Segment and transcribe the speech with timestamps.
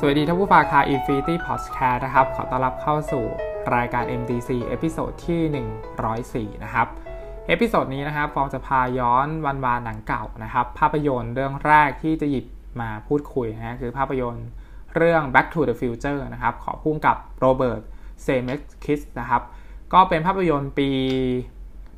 [0.00, 3.24] สวัสดีท่านผู้ฟังคา Infinity Podcast นะครับ ขอต้อนรับเข้าสู่
[3.76, 6.86] รายการ MDC episode ที่ 104 นะครับ
[7.48, 12.46] episode นี้นะครับผมจะพาย้อนวันวานหนังเก่านะครับ ภาพยนตร์เรื่องแรกที่จะหยิบ
[12.80, 14.46] มาพูดคุยนะคือภาพยนตร์
[14.96, 17.82] เรื่อง Back to the Future นะครับ ของผู้กำกับ Robert
[18.22, 19.42] Zemeckis นะครับ
[19.92, 20.88] ก็เป็นภาพยนตร์ปี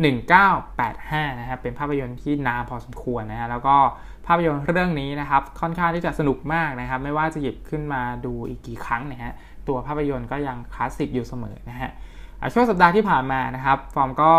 [0.00, 3.76] 1985 นะครับ เป็นภาพยนตร์ที่นานพอสมควรนะฮะ แล้วก็
[4.26, 9.32] ภาพยนตร์เรื่องนี้นะครับ ค่อนข้างที่จะสนุกมากนะครับ ไม่ว่าจะหยิบขึ้นมาดูอีกกี่ครั้งนะฮะ
[9.68, 11.90] ตัวภาพยนตร์ก็ยังคลาสสิกอยู่เสมอนะฮะ
[12.54, 14.32] ช่วงสัปดาห์ที่ผ่านมานะครับ ฟอร์มก็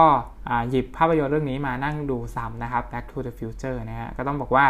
[0.70, 4.66] หยิบภาพยนตร์เรื่องนี้มานั่งดูซ้ำนะครับ Back to the Future นะฮะ ก็ต้องบอกว่า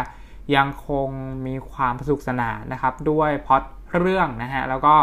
[0.56, 1.08] ยังคง
[1.46, 3.62] มีความสนุกสนานนะครับ ด้วยพล็อต
[4.00, 4.94] เรื่องนะฮะ แล้วก็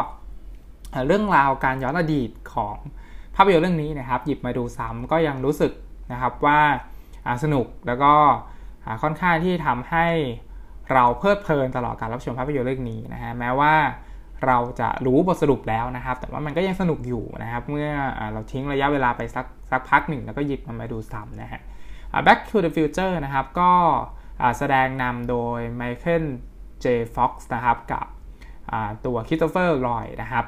[1.08, 5.72] เรื่องราวการย้อนอดีตของาพยนตร์เรื่องนี้นะครับหยิบมาดูซ้ำก็ยังรู้สึก
[6.12, 6.60] นะครับว่า
[7.44, 8.14] สนุกแล้วก็
[9.04, 10.08] ค่อนข้างที่ทำให้
[10.94, 13.74] เราเพลิดเพลินตลอดการรับชมภาพยนตร์เรื่องนี้นะฮะแม้ว่า
[14.46, 17.90] เราจะรู้บทสรุปแล้วนะครับ แต่ว่ามันก็ยังสนุกอยู่นะครับ เมื่อ
[18.34, 21.62] เราทิ้งระยะเวลาไปสักสักพักหนึ่ง แล้วก็หยิบมันมาดูซ้ำนะฮะ
[22.26, 23.72] Back to the Future นะครับ ก็
[24.58, 26.26] แสดงนำโดย Michael
[26.84, 26.86] J.
[27.16, 28.06] Fox นะครับ กับ
[29.06, 30.46] ตัว Christopher Lloyd นะครับ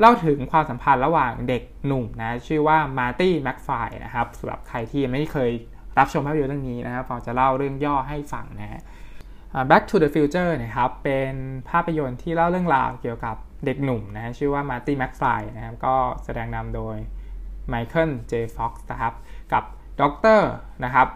[0.00, 3.70] เล่าถึงความสัมพันธ์ระหว่างเด็กหนุ่มนะ ชื่อว่า Marty McFly
[4.04, 5.50] นะครับสำหรับใครที่ไม่เคย
[5.98, 8.82] รับชมภาพยนตร์เรื่องนี้นะครับเราจะเล่าเรื่องย่อให้ฟังนะฮะ
[9.70, 11.34] Back to the Future นะครับ เป็น
[11.70, 15.22] ภาพยนตร์ที่เล่าเรื่องราวเกี่ยวกับเด็กหนุ่มนะชื่อว่า Marty McFly
[15.56, 16.96] นะครับ ก็แสดงนำโดย
[17.68, 18.32] Michael J.
[18.56, 19.14] Fox นะครับ
[19.52, 19.64] กับ
[20.00, 20.50] ด็อกเตอร์
[20.84, 21.08] นะครับ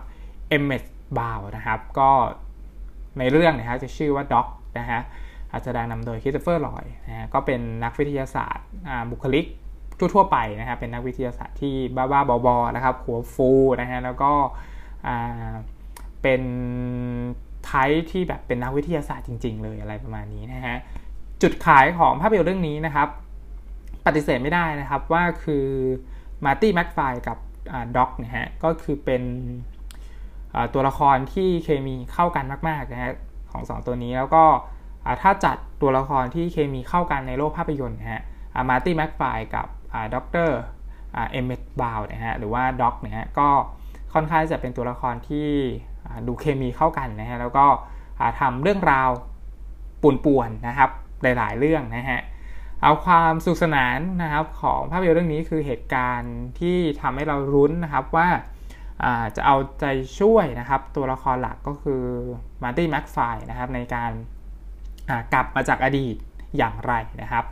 [0.49, 0.83] Emmett
[1.19, 2.11] Brown นะครับ ก็
[3.19, 4.47] ในเรื่องนะครับจะชื่อว่า Doc
[4.79, 5.01] นะฮะ
[5.65, 8.67] แสดงนำโดย Christopher Lloyd นะฮะก็เป็นนักวิทยาศาสตร์
[9.11, 9.47] บุคลิก
[9.99, 13.51] ทั่วๆไปนะครับเป็นนักวิทยาศาสตร์ที่บ้าๆบอๆนะครับหัวฟู
[13.81, 14.33] นะฮะแล้วก็
[16.23, 16.43] เป็น
[17.65, 20.77] type ที่แบบเป็นนักวิทยาศาสตร์จริง ๆ เลยอะไรประมาณนี้นะฮะ
[21.43, 23.09] จุดขายของภาพยนตร์เรื่องนี้นะครับ
[24.07, 25.67] ปฏิเสธไม่ได้นะครับว่าคือ
[26.45, 27.39] Marty McFly กับ
[27.97, 29.23] Doc นะฮะก็คือเป็น
[30.75, 33.13] ตัวละครที่เคมีเข้ากันมากๆนะฮะ
[33.51, 34.45] ของสองตัวนี้แล้วก็
[35.23, 38.23] ถ้าจัดตัวละครที่เคมีเข้ากันในโลกภาพยนตร์นะฮะ
[38.69, 39.23] Marty McFly
[39.55, 39.67] กับ
[40.15, 40.59] ด็อกเตอร์
[41.15, 43.49] Emmett Brown นะฮะหรือว่า Doc นะฮะก็
[44.15, 45.49] ค่อนข้างจะเป็นตัวละครที่
[46.27, 47.67] ดูเคมีเข้ากันนะฮะแล้วก็
[48.41, 49.11] ทำเรื่องราว
[50.03, 50.91] ป่วนๆนะครับ
[51.23, 52.21] หลายๆเรื่องนะฮะ
[52.83, 58.29] เอาความสนุกสนานนะครับของภาพยนตร์เรื่องนี้คือเหตุการณ์ที่ทำให้เราลุ้นนะครับว่า
[59.37, 59.85] จะเอาใจ
[60.19, 62.03] ช่วยนะครับตัวละครหลักก็คือ
[62.63, 63.17] มาร์ตี้แม็กไฟ
[63.51, 64.11] นะครับในการ
[65.33, 66.17] กลับมาจากอดีต
[66.57, 66.93] อย่างไร
[67.23, 67.45] นะครับ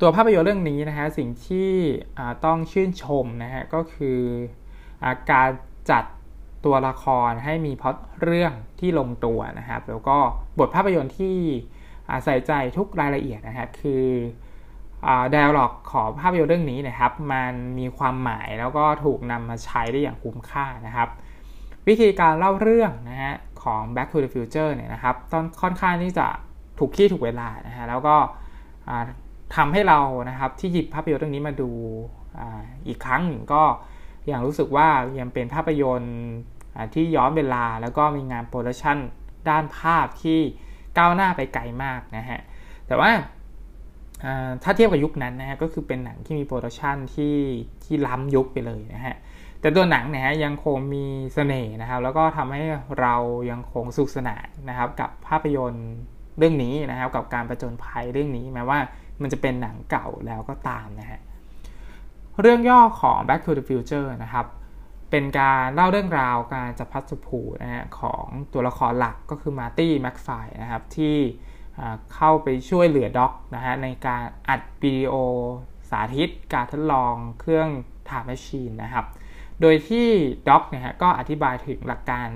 [0.00, 1.70] ตัวภาพยนตร์เรื่องนี้นะฮะสิ่งที่
[2.44, 4.20] ต้องชื่นชมนะฮะก็คือ
[5.32, 5.48] การ
[5.90, 6.04] จัด
[6.64, 10.18] ตัวละครให้มีพล็อตเรื่องที่ลงตัวนะครับ แล้วก็
[10.58, 11.36] บทภาพยนตร์ที่
[12.24, 14.06] ใส่ใจทุกรายละเอียดนะครับคือ
[15.34, 21.08] ดาวล็อกของภาพยนตร์เรื่องนี้นะครับ มันมีความหมายแล้วก็ถูกนำมาใช้ได้อย่างคุ้มค่านะครับ
[21.88, 26.26] วิธีการเล่าเรื่องนะฮะของ Back to the Future เนี่ยนะครับ ต้องค่อนข้างที่จะ
[26.78, 28.16] ถูกที่ถูกเวลานะฮะแล้วก็
[29.56, 29.98] ทำให้เรา
[30.30, 31.70] นะครับที่หยิบภาพยนตร์เรื่องนี้มาดู
[32.86, 33.62] อีกครั้งหนึ่งก็
[34.30, 34.88] ยังรู้สึกว่า
[35.20, 36.16] ยังเป็นภาพยนตร์
[36.94, 38.98] ที่ย้อนเวลาแล้วก็มีงานโปรดักชัน
[39.48, 40.40] ด้านภาพที่
[40.98, 42.40] ก้าวหน้าไปไกลมากนะฮะ
[42.86, 43.10] แต่ว่า
[44.62, 47.36] ถ้าเทียบกับยุคนั้นนะฮะก็คือเป็นหนังที่มี production ที่
[47.84, 49.16] ที่ล้ำยุคไปเลยนะฮะ
[49.60, 52.62] แต่ตัวหนังเนี่ยยังคงมีเสน่ห์นะครับแล้วก็ทำให้
[53.00, 53.14] เรา
[53.50, 55.90] ยังคงสนุกสนานนะครับกับภาพยนตร์
[56.38, 58.78] เรื่องนี้นะครับกับการประจนภัยเรื่องนี้แม้ว่า
[59.22, 61.20] มันจะเป็นหนังเก่าแล้วก็ตามนะฮะ
[62.40, 64.46] เรื่องย่อของ Back to the Future นะครับ
[65.10, 70.28] เป็นการเล่าเรื่องราวการจับพลัดจับผลูนะฮะของตัวละครหลักก็คือ Marty McFly
[70.62, 71.16] นะครับที่
[72.14, 75.14] เข้าไปช่วยเหลือ Doc นะฮะในการอัดวิดีโอ
[75.90, 77.68] สาธิตการทดลองเครื่อง
[78.08, 79.06] time machine นะครับ
[79.60, 80.08] โดยที่
[80.48, 82.28] Doc นะฮะก็อธิบายถึงหลักการ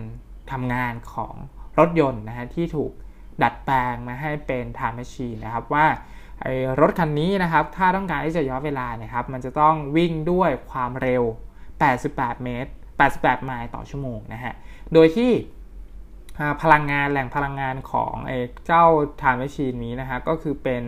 [0.53, 1.35] ทำงานของ
[1.79, 2.93] รถยนต์นะฮะที่ถูก
[3.43, 5.87] ดัดแปลงมาให้เป็น time machine นะครับว่า
[6.81, 11.23] รถคันนี้นะครับถ้าต้องการที่จะย้อนเวลาเนี่ยครับมันจะต้องวิ่งด้วยความเร็ว
[11.83, 12.71] 88 เมตร
[13.09, 14.55] 88 ไมล์ต่อชั่วโมงนะฮะ
[14.93, 15.31] โดยที่
[16.63, 18.85] พลังงานแหล่งพลังงานของไอ้เจ้า
[19.21, 20.85] time machine นี้นะฮะก็คือเป็น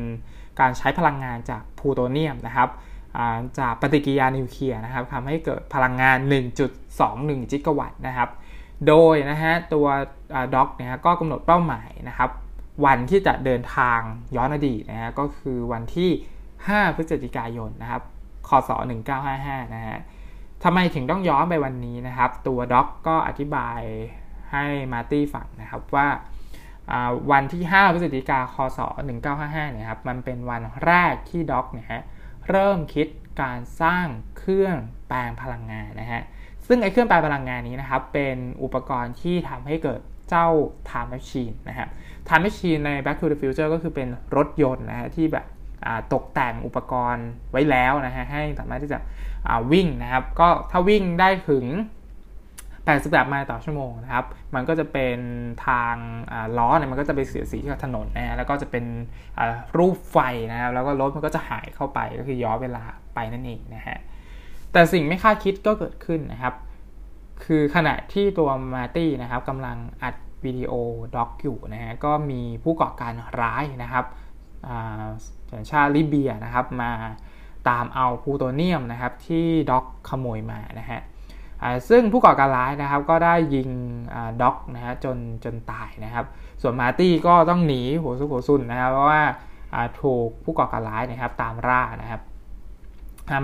[0.60, 2.68] การใช้พลังงานจากพลูโตเนียมนะครับ
[3.58, 6.18] จากปฏิกิริยานิวเคลียร์นะครับทำให้เกิดพลังงาน
[6.84, 8.30] 1.21 จิกะวัตต์นะครับ
[8.88, 9.86] โดยนะฮะตัว
[10.54, 12.30] Doc เนี่ยก็กำหนดเป้าหมายนะครับ
[12.86, 14.00] วันที่จะเดินทาง
[14.36, 16.10] ย้อนอดีตนะฮะก็คือวันที่
[16.52, 18.02] 5 พฤศจิกายนนะครับ
[18.48, 18.70] คศ
[19.22, 19.98] 1955นะฮะ
[20.64, 23.80] ทำไมถึงต้องย้อนไปวันนี้นะครับ ตัวด็อกก็อธิบาย
[24.52, 26.08] ให้มาร์ตี้ฟังนะครับว่า
[27.30, 28.78] วันที่ 5 พฤศจิกาคศ
[29.26, 32.02] 1955เนี่ยครับมันเป็นวันแรกที่ด็อกเนี่ยฮะ
[32.48, 33.06] เริ่มคิด
[33.42, 34.06] การสร้าง
[34.38, 34.76] เครื่อง
[35.08, 36.22] แปลงพลังงานนะฮะ
[36.68, 40.48] ซึ่งไอ้เครื่องแปลพลังงานนี้นะครับ เป็นอุปกรณ์ที่ทำให้เกิดเจ้า
[40.88, 41.88] time machine นะครับ
[42.28, 45.46] time machine ใน back to the future ก็คือเป็นรถยนต์นะฮะที่แบบ
[46.12, 48.98] ตกแต่งอุปกรณ์ไว้แล้วนะฮะให้สามารถที่จะ
[49.72, 51.64] วิ่งนะครับ ก็ถ้าวิ่งได้ถึง
[52.84, 54.24] 88 ไมล์ต่อชั่วโมงนะครับ
[54.54, 55.18] มันก็จะเป็น
[55.66, 55.94] ทาง
[56.58, 58.84] ล้อเนี่ยมันก็จะไปเสียสีกับถนนนะฮะแล้วก็จะเป็น
[59.78, 60.18] รูปไฟ
[60.52, 62.82] นะครับแล้วก็รถมันก็จะหายเข้าไปก็คือย้อนเวลา
[63.14, 63.98] ไปนั่นเองนะฮะ
[64.74, 66.54] แต่สิ่งไม่คาดคิดก็เกิดขึ้นนะครับ
[67.44, 70.72] คือขณะที่ตัว Marty นะครับกำลังอัดวิดีโอ
[71.16, 74.04] Doc อยู่นะฮะก็มีผู้ก่อการร้ายนะครับ
[75.52, 76.92] สัญชาติลิเบียนะครับมา
[77.68, 81.00] ตามเอาพลูโตเนียมนะครับที่ Doc ขโมยมานะฮะ
[81.88, 83.68] ซึ่งผู้ก่อการร้ายนะครับก็ได้ยิง
[84.42, 86.26] Doc นะฮะจนจนตายนะครับ
[86.62, 89.22] ส่วน Marty ก็ต้องหนีหัวซุกหัวซุนนะครับเพราะว่า
[90.00, 92.20] ถูกผู้ก่อการร้ายนะครับตามล่านะครับ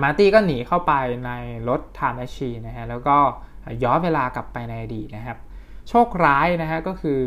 [0.03, 0.93] มาร์ตี้ก็หนีเข้าไป
[1.25, 1.31] ใน
[1.69, 3.17] รถ time machine นะฮะแล้วก็
[3.83, 5.37] ย้อนเวลากลับไปในอดีตนะครับ
[5.89, 7.19] โชคร้ายนะฮะก็คือ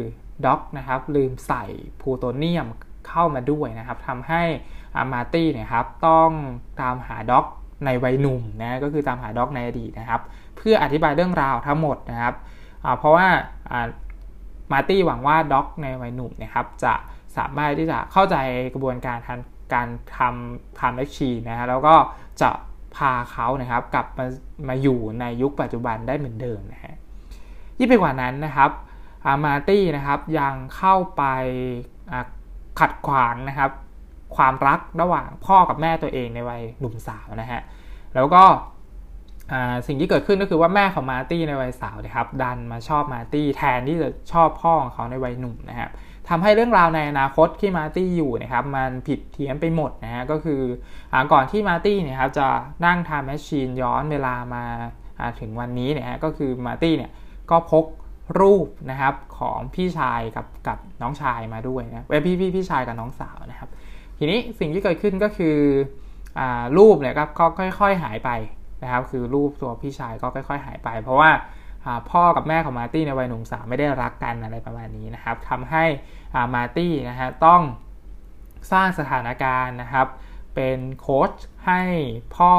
[0.45, 1.65] ด็อกนะครับลืมใส่
[2.01, 2.67] พลูโตเนียม
[3.09, 4.43] เข้ามาด้วยนะครับทำให้
[5.13, 6.31] มาร์ตี้เนี่ยครับต้อง
[6.81, 7.47] ตามหาด็อก
[7.85, 10.21] ในวัยหนุ่มนะก็คือตามหาด็อกในอดีตนะครับ
[10.57, 12.35] เพื่ออธิบายเรื่องราวทั้งหมดนะครับ
[12.99, 13.27] เพราะว่า
[14.73, 16.95] มาร์ตี้หวังว่าด็อกในวัยหนุ่มนะครับจะ
[17.37, 18.37] สามารถที่จะเข้าใจ
[18.75, 19.29] กระบวนการท
[19.75, 21.95] การทำ time machine นะฮะแล้วก็
[22.43, 22.51] จะ
[22.97, 24.27] พาเขานะครับกลับมา
[24.69, 26.95] มาอยู่ในยุคปัจจุบันได้เหมือนเดิมนะฮะ
[27.79, 28.71] ยิ่งไปกว่านั้นนะครับ
[29.45, 31.23] มาร์ตี้นะครับยังเข้าไป
[32.81, 33.71] ขัดขวางนะครับ
[34.37, 37.61] ความรักระหว่างพ่อกับแม่ตัวเองในวัยหนุ่มสาวนะฮะ
[38.15, 38.45] แล้วก็
[39.87, 45.91] สิ่งที่เกิดขึ้นก็คือว่าแม่ของมาร์ตี้ในวัยสาวนะครับดันมาชอบมาร์ตี้แทนที่จะชอบพ่อของเขาในวัยหนุ่มนะครับ
[46.29, 50.61] ทำให้เรื่องราวในอนาคตที่มาร์ตี้อยู่นะครับมันผิดเพี้ยนไปหมดนะฮะก็คือ
[51.13, 52.49] อก่อนที่มาร์ตี้เนี่ยครับจะ
[52.87, 54.65] นั่ง time machine ย้อนเวลามา
[55.41, 57.11] ถึงวันนี้เนี่ยฮะก็คือมาร์ตี้เนี่ย
[57.51, 57.85] ก็พก
[58.41, 63.71] รูปนะครับของพี่ชายกับกับน้องชายมาด้วยนะเว้พี่พี่พี่ชายกับน้องสาวนะครับ
[64.19, 65.57] ทีนี้สิ่งที่เกิดขึ้นก็คือ
[66.39, 66.41] อ
[66.79, 68.31] รูปเนี่ยก็ค่อย ๆ หายไป
[68.83, 71.31] นะครับ คือรูปตัวพี่ชายก็ค่อย ๆ หายไป เพราะว่า
[72.11, 75.85] พ่อกับแม่ของมาร์ตี้ในวัยหนุ่มสาวไม่ได้รักกันอะไรประมาณนี้นะครับทำให้
[76.55, 77.63] มาร์ตี้นะฮะต้อง
[78.73, 80.07] สร้างสถานการณ์นะครับ
[80.55, 81.33] เป็นโค้ช
[81.67, 81.83] ให้
[82.37, 82.55] พ่อ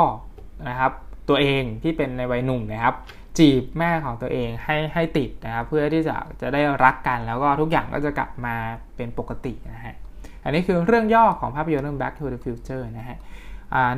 [0.70, 0.92] นะครับ
[1.30, 2.96] ตัวเองที่เป็นในวัยหนุ่มนะครับ
[3.38, 8.56] จีบแม่ของตัวเองให้ให้ติดนะครับเพื่อที่จะจะได้รักกันแล้วก็ทุกอย่างก็จะกลับมา
[8.96, 9.96] เป็นปกตินะฮะ
[10.44, 13.18] อันนี้คือเรื่องย่อของภาพยนตร์เรื่อง Back to the Future นะฮะ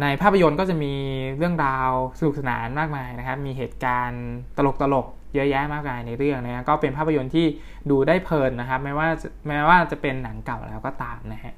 [0.01, 0.94] ในภาพยนตร์ก็จะมี
[1.38, 1.89] เรื่องราว
[2.19, 4.25] สนุกสนานมากมายนะครับ มีเหตุการณ์
[4.57, 7.45] ตลกตลก เยอะแยะมากมายในเรื่องนะก็เป็นภาพยนตร์ที่
[7.89, 9.07] ดูได้เพลินนะครับไม่ว่า
[9.47, 11.53] แม้ว่าจะเป็นหนังเก่าแล้วก็ตามนะฮะ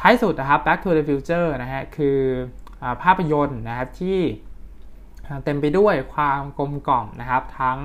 [0.00, 2.18] ท้ายสุดนะครับ Back to the Future นะฮะคือ
[2.82, 4.20] อภาพยนตร์นะครับที่
[5.44, 7.78] เต็มไปด้วยความกลมกล่อมนะครับ ทั้ง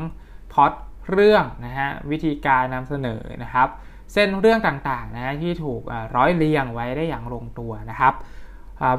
[0.53, 0.71] พอต
[1.11, 3.67] เรื่องนะฮะวิธีการนำเสนอนะครับ
[4.13, 5.81] เส้นเรื่องต่างๆนะที่ถูก
[6.15, 8.13] ร้อยเรียงไว้ได้อย่างลงตัวนะครับ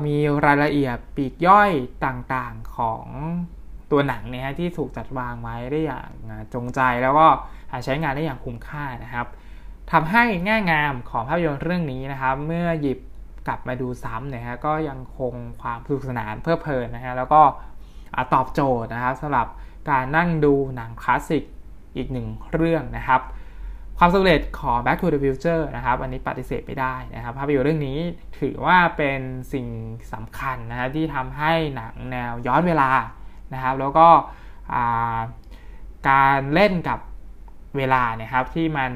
[0.06, 0.16] มี
[0.46, 1.70] รายละเอียดปีกย่อย
[2.06, 3.04] ต่างๆของ
[3.90, 6.08] ตัวหนังเนี่ยที่ถูกจัดวางไว้ได้อย่าง
[6.54, 7.26] จงใจแล้วก็
[7.84, 9.26] ใช้งานได้อย่างคุ้มค่านะครับ
[9.92, 12.98] ทำให้แง่งามของภาพยนตร์เรื่องนี้นะครับ เมื่อหยิบ
[13.46, 17.40] กลับมาดูซ้ำเนี่ยฮะก็ยังคงความสนุกสนานเพลิดเพลินนะฮะแล้วก็
[18.34, 19.46] ตอบโจทย์นะครับสำหรับ
[19.90, 21.44] การนั่งดูหนังคลาสสิก
[21.96, 23.20] อีกหนึ่งเรื่องนะครับ
[23.98, 27.98] ความสำเร็จของ Back to the Future นะครับ อันนี้ปฏิเสธไม่ได้นะครับ ภาพยนตร์เรื่องนี้
[28.40, 29.20] ถือว่าเป็น
[29.52, 29.66] สิ่ง
[30.12, 32.90] สำคัญนะครับที่ทำให้หนังแนวย้อนเวลา
[33.54, 34.08] นะครับ แล้วก็
[36.08, 36.98] การเล่นกับ
[37.76, 38.92] เวลาเนี่ยครับที่มัน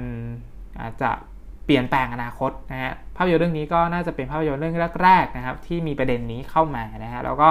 [0.80, 1.10] อาจจะ
[1.64, 7.50] เปลี่ยนแปลงอนาคตนะฮะภาพยนตร์เรื่องนี้ก็น่าจะเป็นภาพยนตร์เรื่องแรกๆนะครับ ที่มีประเด็นนี้เข้ามานะฮะแล้วก็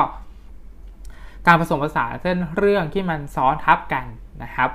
[1.48, 4.06] การผสมผสานเส้นเรื่องที่มันซ้อนทับกัน
[4.44, 4.70] นะครับ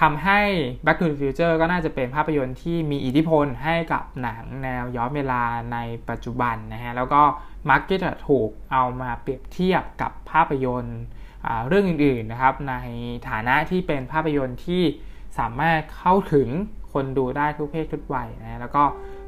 [0.00, 0.40] ทำให้
[0.84, 5.42] Back to the Future ก็น่าจะเป็นภาพยนตร์ที่มีอิทธิพลให้กับหนังแนวย้อนเวลา
[5.72, 5.78] ใน
[6.08, 7.22] ปัจจุบันนะฮะแล้วก็
[7.70, 11.00] มักจะถูกเอามาเปรียบเทียบกับภาพยนตร์
[11.68, 12.74] เรื่องอื่นๆนะครับ ใน
[13.30, 14.82] ฐานะที่เป็นภาพยนตร์ที่
[15.38, 16.48] สามารถเข้าถึง
[16.92, 18.82] คนดูได้ทุกเพศทุกวัยนะแล้วก็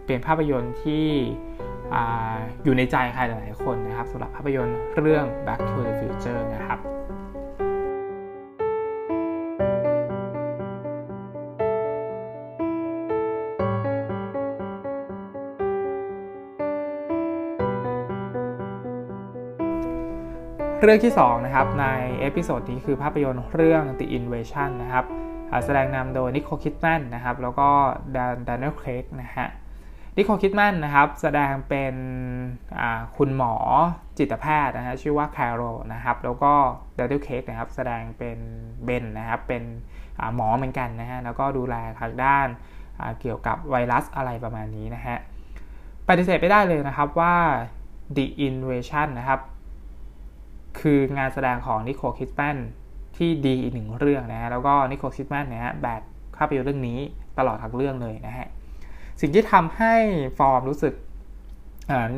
[0.06, 1.06] เป็นภาพยนตร์ที่
[1.94, 1.96] อ
[2.64, 6.78] อยู่ในใจใครหลายๆคนนะครับสำหรับภาพยนตร์เรื่อง Back to the Future นะครับ
[20.86, 21.86] เรื่องที่2นะครับใน
[22.20, 25.04] episode นี้คือภาพยนตร์เรื่อง The Invasion นะครับ
[25.64, 27.68] แสดงนำโดยนิโคลคิดแมนนะครับแล้วก็
[28.16, 29.46] ดานดานเนลเครกนะฮะ
[30.16, 31.94] นิโคลคิดแมนนะครับแสดงเป็น
[33.16, 33.54] คุณหมอ
[34.18, 35.62] จิตแพทย์นะฮะชื่อว่าแคโร
[35.92, 36.52] นะครับแล้วก็
[36.98, 38.38] ดานเนลเครกนะครับแสดงเป็น
[38.84, 39.62] เบนนะครับเป็น
[40.34, 42.46] หมอเหมือนกันนะฮะแล้วก็ดูแลทางด้าน
[43.20, 45.16] เกี่ยวกับไวรัสอะไรประมาณนี้นะฮะ
[46.08, 47.34] ปฏิเสธไม่ได้เลยนะครับว่า
[48.16, 49.40] The Invasion นะครับ
[50.80, 52.58] คืองานแสดงของนิโคลคิดแมน
[53.16, 56.02] ที่ดีอีกหนึ่งเรื่องนะฮะแล้วก็นิโคลคิดแมนเนี่ยแบก
[56.36, 56.98] ภาพยนตร์เรื่องนี้
[57.38, 58.46] ตลอดทั้งเรื่องเลยนะฮะ
[59.20, 59.94] สิ่งที่ทำให้
[60.38, 60.94] ฟอร์มรู้สึก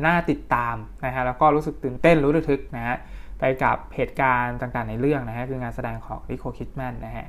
[0.05, 2.95] น่าติดตามนะฮะแล้วก็รู้สึกตื่นเต้นรู้ระทึกนะฮะ
[3.39, 7.25] ไปกับเหตุการณ์ต่างๆในเรื่องนะฮะคืองานแสดงของนิโคลคิดแมนนะฮะ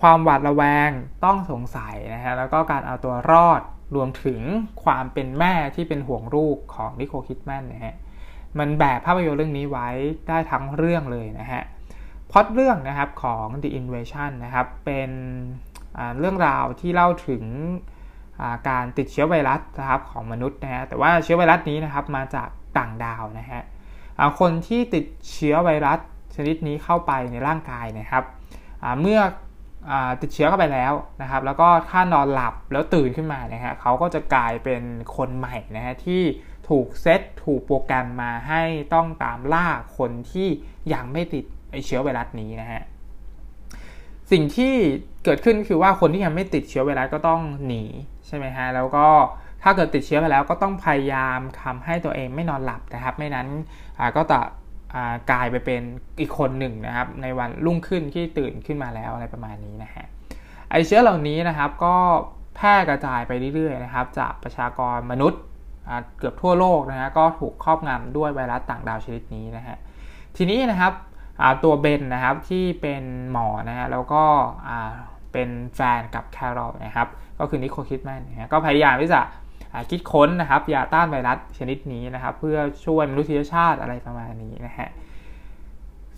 [0.00, 0.90] ความหวาดระแวง
[1.24, 3.60] ต้องสงสัยนะฮะแล้วก็การเอาตัวรอด
[3.94, 4.40] รวมถึง
[4.84, 7.94] ความเป็นแม่ที่เป็นห่วงลูกของนิโคลคิดแมนนะฮะ
[8.58, 9.88] มันแบบภาพยนตร์เรื่องนี้ไว้
[10.28, 11.62] ได้ทั้งเรื่องเลยนะฮะ
[12.30, 15.10] พอดเรื่องนะครับของ The Invasion นะครับ เป็น
[16.18, 17.44] เรื่องราวที่เล่าถึง
[18.68, 23.62] การติดเชื้อไวรัสนะครับของมนุษย์นะฮะแต่ว่าเชื้อไวรัสนี้นะครับมาจากต่างดาวนะฮะ
[24.40, 25.98] คนที่ติดเชื้อไวรัส
[26.36, 28.24] ชนิดนี้เข้าไปในร่างกายนะครับ
[29.00, 29.20] เมื่อ
[30.22, 30.92] ติดเชื้อเข้าไปแล้ว
[31.22, 34.82] นะครับ แล้วก็ถ้านอนหลับแล้วตื่นขึ้นมานะฮะเขาก็จะกลายเป็น
[35.16, 36.22] คนใหม่นะฮะที่
[36.70, 38.62] ถูกเซตถูกโปรแกรมมาให้
[38.94, 39.66] ต้องตามล่า
[39.98, 40.48] คนที่
[40.94, 42.82] ยังไม่ติดไอเชื้อไวรัสนี้นะฮะ
[44.30, 44.74] สิ่งที่
[45.24, 47.84] เกิดขึ้นคือว่าคนที่ยังไม่ติดเชื้อไวรัสก็ต้องหนี
[48.26, 49.06] ใช่ไหมฮะแล้วก็
[49.62, 53.48] ถ้าเกิดติดเชื้อไปแล้วก็ต้องพยายามทาให้ตัวเองไม่นอนหลับนะครับ ไม่นั้น
[54.16, 54.40] ก็จะ
[55.30, 55.82] กลายไปเป็น
[56.20, 60.06] อีกคนหนึ่งนะครับ ในวันรุ่งขึ้นที่ตื่นขึ้นมาแล้วอะไรประมาณนี้นะฮะ
[60.70, 61.96] ไอเชื้อเหล่านี้นะครับก็
[62.56, 65.40] แพร่กระจายไปเรื่อยๆนะครับ จากประชากรมนุษย์
[66.18, 69.76] เกือบทั่วโลกนะฮะก็ถูกครอบงำด้วยไวรัสต่างดาวชนิดนี้นะฮะ
[70.36, 70.92] ทีนี้นะครับ
[71.64, 74.22] ตัวเบนนะครับที่เป็นหมอนะฮะแล้วก็
[75.32, 77.08] เป็นแฟนกับแคโรลนะครับ
[77.38, 79.20] ก็คือนิโคคิดแมนนะฮะก็พยายามที่จะ
[79.90, 84.88] คิดค้นนะครับยาต้านไวรัสชนิดนี้นะครับ เพื่อช่วยมนุษยชาติอะไรประมาณนี้นะฮะ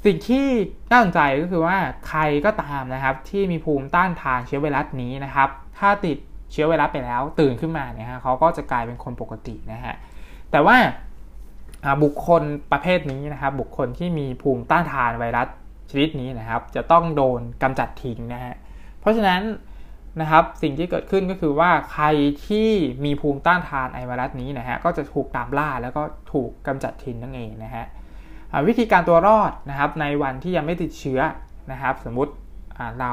[0.04, 0.46] สิ่งที่
[0.90, 1.76] น่าสนใจก็คือว่า
[2.08, 6.18] ใครก็ตามนะครับที่มีภูมิต้านทานเชื้อไวรัสนี้นะครับ ถ้าติด
[6.52, 9.94] เชื้อไวรัสไปแล้ว ตื่นขึ้นมาเนี่ยฮะเขาก็จะกลายเป็นคนปกตินะฮะ
[10.50, 10.76] แต่ว่า
[12.02, 12.42] บุคคล
[12.72, 15.48] ประเภทนี้นะครับบุคคลที่มีภูมิต้านทานไวรัส
[15.90, 18.54] ชนิดนี้นะครับ จะต้องโดนกำจัดทิ้งนะฮะ
[19.00, 19.42] เพราะฉะนั้น
[20.20, 22.04] นะครับสิ่งที่เกิดขึ้นก็คือว่าใคร
[22.46, 22.68] ที่
[23.04, 27.84] มีภูมิต้านทานไอไวรัสนี้นะฮะก็จะถูกตามล่าแล้วก็ถูกกำจัดทิ้งนั่นเองนะฮะ
[28.68, 31.20] วิธีการตัวรอดนะครับในวันที่ยังไม่ติดเชื้อ
[31.72, 32.32] นะครับ สมมติ
[33.00, 33.12] เรา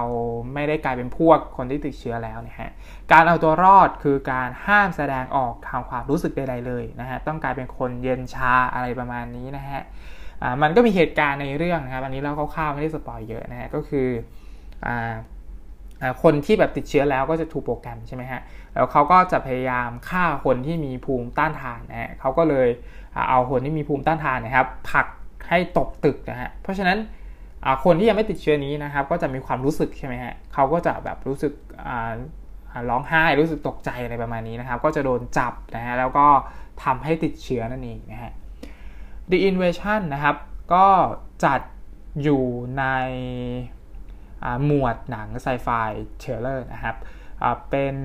[0.53, 2.69] ไม่ได้กลายเป็นพวกคนที่ติดเชื้อแล้วนะฮะ
[3.11, 9.81] การเอาตัวรอดคือการห้ามแสดงออกทางความรู้สึกใดๆเลยนะฮะ ต้องกลายเป็นคนเย็นชาอะไรประมาณนี้นะฮะ
[10.61, 14.07] มันก็มีเหตุการณ์ในเรื่องนะครับ อันนี้เราคร่าวๆไม่ได้สปอยเยอะนะฮะ ก็คือ
[16.23, 18.41] คนที่แบบติดเชื้อแล้วก็จะถูกโปรแกรมใช่ไหมฮะ
[18.73, 22.67] แล้วเขาก็จะพยายามฆ่าคนที่มีภูมิต้านทานนะฮะเขาก็เลย
[23.29, 25.07] เอาคนที่มีภูมิต้านทานนะครับผลัก
[25.49, 26.97] ให้ตกตึกนะฮะ เพราะฉะนั้น
[27.83, 31.53] คนที่ยังไม่ติดเชื้อนี้นะครับ ก็จะมีความรู้สึกใช่ไหมฮะเขาก็จะแบบรู้สึก
[32.89, 36.27] ร้องไห้รู้สึกตกใจอะไรประมาณนี้นะครับ ก็จะโดนจับนะฮะแล้วก็
[36.83, 38.31] ทำให้ติดเชื้อนั่นเองนะฮะ
[39.29, 40.35] The Invasion นะครับ
[40.73, 40.85] ก็
[41.45, 41.61] จัด
[42.23, 42.43] อยู่
[42.77, 42.83] ใน
[44.65, 45.67] หมวดหนัง sci-fi
[46.19, 46.95] thriller นะครับ
[47.69, 47.95] เป็น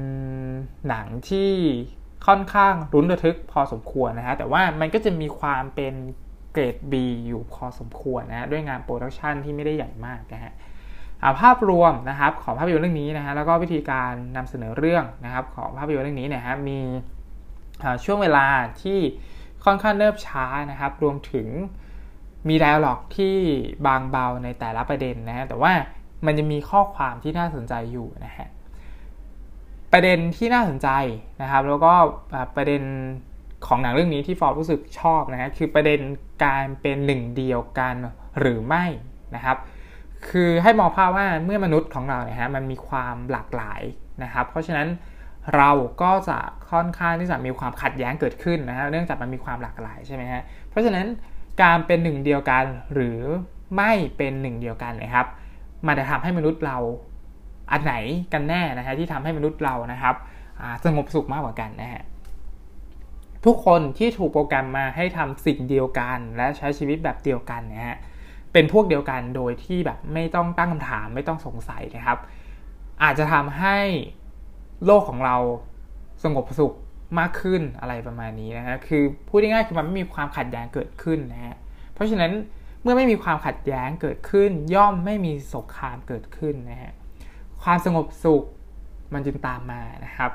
[0.88, 1.52] หนังที่
[2.26, 5.94] ค่อนข้างลุ้นระทึกพอสมควรนะฮะแต่ว่ามันก็จะมีความเป็น
[6.54, 6.94] เกรด B
[7.28, 10.52] อยู่พอสมควรนะด้วยงานโปรดักชันที่ไม่ได้ใหญ่มากนะฮะ
[11.40, 16.78] ภาพรวมนะครับของภาพยนตร์เรื่องนี้นะฮะแล้วก็วิธีการนำเสนอเรื่องนะครับของภาพยนตร์เรื่องนี้เนี่ยฮะมี
[18.04, 18.46] ช่วงเวลา
[18.82, 18.98] ที่
[19.64, 21.48] ค่อนข้างเนิบช้านะครับ รวมถึง
[22.48, 23.36] มีไดอะล็อกที่
[23.86, 25.72] บางเบาในแต่ละประเด็นนะฮะแต่ว่า
[26.26, 28.48] มันจะมีข้อความที่น่าสนใจอยู่นะฮะ
[29.92, 30.88] ประเด็นที่น่าสนใจ
[31.42, 31.92] นะครับ แล้วก็
[32.56, 32.82] ประเด็น
[33.66, 36.00] ของหนังเรื่องนี้ที่ฟอร์รู้สึกชอบนะฮะคือประเด็น
[36.44, 37.94] การเป็นหนึ่งเดียวกัน
[38.40, 38.84] หรือไม่
[39.34, 39.56] นะครับ
[40.28, 43.82] คือให้มองภาพว่าเมื่อมนุษย์ของเราเนี่ยฮะมันมีความหลากหลาย
[44.22, 44.88] นะครับ เพราะฉะนั้น
[45.56, 45.70] เรา
[46.02, 46.38] ก็จะ
[46.70, 51.06] ค่อนข้างที่จะมีความขัดแย้งเกิดขึ้นนะฮะเนื่องจากมันมีความหลากหลายใช่ไหมฮะเพราะฉะนั้น
[51.62, 53.18] การเป็นหนึ่งเดียวกันหรือ
[53.76, 55.26] ไม่เป็นหนึ่งเดียวกันนะครับ
[55.86, 56.78] มันจะทำให้มนุษย์เรา
[57.72, 57.94] อันไหน
[58.32, 60.14] กันแน่นะฮะที่ทำให้มนุษย์เรานะครับ
[60.84, 62.02] สงบสุขมากกว่ากันนะฮะ
[63.44, 67.98] ทุกคนที่ถูกโปรแกรมมาให้ทำสิ่งเดียวกัน และใช้ชีวิตแบบเดียวกันนะฮะ
[68.52, 72.18] เป็นพวกเดียวกันโดยที่แบบไม่ต้องตั้งคำถามไม่ต้องสงสัยนะครับ
[73.02, 73.78] อาจจะทำให้
[74.86, 75.36] โลกของเรา
[76.24, 76.74] สงบสุข
[77.18, 81.56] มากขึ้นอะไรประมาณนี้นะฮะคือพูดง่ายๆคือมันไม่มีความขัดแย้งเกิดขึ้นนะฮะ
[81.94, 82.32] เพราะฉะนั้น
[82.82, 86.92] เมื่อไม่มีความขัดแย้งเกิดขึ้น ย่อมไม่มีสงครามเกิดขึ้นนะฮะ
[87.62, 88.44] ความสงบสุข
[89.14, 90.30] มันจึงตามมานะครับ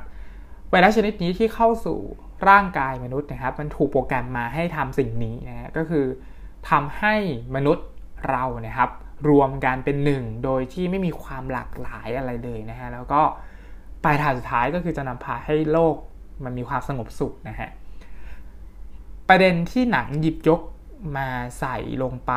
[0.70, 2.00] ไวรัสชนิดนี้ที่เข้าสู่
[2.50, 6.06] ร่างกายมนุษย์นะครับ มันถูกโปรแกรมมาให้ทำสิ่งนี้นะฮะก็คือ
[6.70, 7.16] ทำให้
[7.56, 7.86] มนุษย์
[8.30, 8.90] เรานะครับ
[9.30, 13.22] รวมกันเป็นหนึ่งโดยที่ไม่มีความหลากหลายอะไรเลยนะฮะแล้วก็
[14.04, 15.96] ปลายทางสุดท้ายก็คือจะนำพาให้โลก
[16.44, 17.70] มันมีความสงบสุขนะฮะ
[19.30, 20.62] ประเด็นที่หนังหยิบยก
[21.18, 21.28] มา
[21.60, 22.34] ใส่ลงไป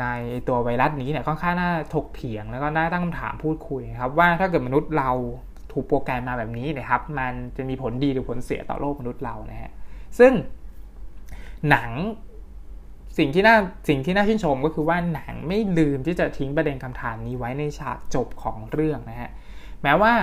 [0.00, 0.06] ใน
[0.48, 5.10] ตัวไวรัสนี้เนี่ยค่อนข้างน่าถกเถียงแล้วก็น่าตั้งคำถามพูดคุยครับว่าถ้าเกิดมนุษย์เรา
[5.72, 9.70] ถูกโปรแกรมมาแบบนี้นะครับ มันจะมีผลดีหรือผลเสียต่อโลกมนุษย์เรานะฮะ
[10.18, 10.32] ซึ่ง
[11.70, 11.90] หนัง
[13.18, 13.56] สิ่งที่น่า
[13.88, 19.30] สิ่งที่น่าชื่นชมก็คือว่าหนังไม่ลืมที่จะทิ้งประเด็นคำถามนี้ไว้ในฉากจบของเรื่องนะฮะ
[19.82, 20.14] แม้ว่า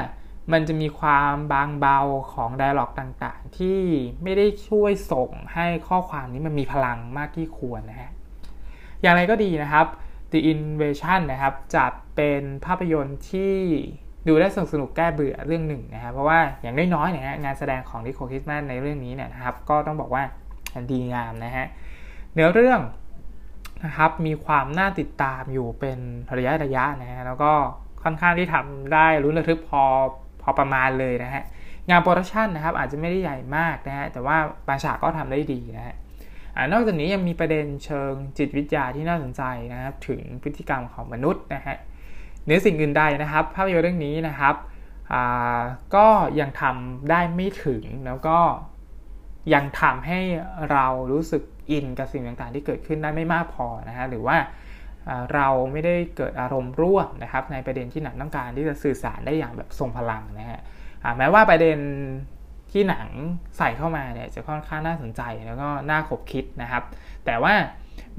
[0.52, 2.00] มันจะมีความบางเบา
[2.34, 3.80] ของไดอะล็อกต่างๆ ที่
[4.24, 8.12] ไม่ได้ช่วยส่งให้ข้อความนี้มันมีพลังมากที่ควรนะฮะ
[9.02, 9.86] อย่างไรก็ดีนะครับ
[10.32, 11.86] The Invasion นะครับจะ
[12.16, 13.56] เป็นภาพยนตร์ที่
[14.28, 20.24] ดูได้สนุกสนุกแก้เบื่อเรื่องหนึ่งนะครับเพราะว่าอย่างน้อยๆนี่ยงานแสดงของดิโคคิสแมนในเรื่องนี้เนี่ยนะครับ ก็ต้องบอกว่า
[20.92, 21.66] ดีงามนะฮะ
[22.34, 22.82] เนื้อเรื่อง
[23.86, 26.00] นะครับมีความน่าติดตามอยู่เป็น
[26.38, 27.52] ระยะระยะนะฮะแล้วก็
[28.04, 29.84] ค่อนข้างที่ทำได้รุ้นระทึกพอ
[30.42, 31.44] พอประมาณเลยนะฮะ
[31.90, 35.96] งานโปรดักชันนะครับอาจจะไม่ได้ใหญ่มากนะฮะแต่ว่าบางฉากก็ทำได้ดีนะฮะ
[36.72, 39.44] นอกจากนี้ยังมีประเด็นเชิงจิตวิทยาที่น่าสนใจ
[39.74, 41.78] นะครับถึงพฤติกรรมของมนุษย์นะฮะ
[42.48, 44.56] เนื้อสิ่งอื่นใดนะครับ ภาพยนตร์เรื่องนี้นะครับ
[45.96, 46.08] ก็
[46.40, 48.40] ยังทำได้ไม่ถึงแล้วก็
[49.54, 50.20] ยังทำให้
[50.72, 54.38] เรารู้สึกอินกับสิ่งต่างๆ ที่เกิดขึ้นได้ไม่มากพอนะฮะหรือว่า
[55.34, 60.60] เราไม่ได้เกิดอารมณ์ร่วมนะครับ ในประเด็นที่หนังต้องการที่จะสื่อสารได้อย่างแบบทรงพลังนะฮะ
[61.18, 61.78] แม้ว่าประเด็น
[62.72, 63.08] ที่หนัง
[63.58, 66.84] ใส่เข้ามาเนี่ยจะค่อนข้างน่าสนใจแล้วก็น่าขบคิดนะครับ
[67.26, 67.54] แต่ว่า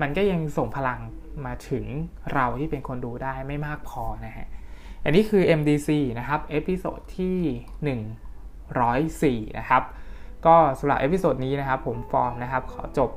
[0.00, 0.98] มันก็ยังส่งพลัง
[1.46, 1.84] มาถึง
[2.32, 4.46] เราที่เป็นคนดูได้ไม่มากพอนะฮะ
[5.04, 7.36] อันนี้คือ MDC นะครับ episode ที่
[9.46, 9.82] 104 นะครับ
[10.46, 13.10] ก็สำหรับ episode นี้นะครับ ผมฟอร์มนะครับ ขอจบ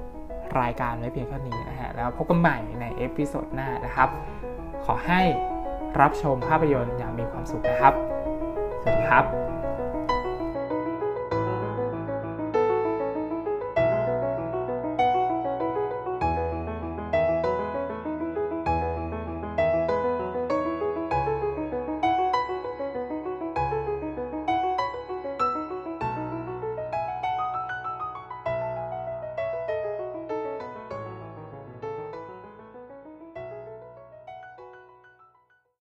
[0.61, 4.09] รายการไว้เพียงเท่านี้นะฮะ แล้วพบกันใหม่ใน episode หน้านะครับ
[4.85, 5.21] ขอให้
[6.01, 7.93] รับชมภาพยนตร์อย่างมีความสุขนะครับ
[8.81, 9.60] สวัสดีครับ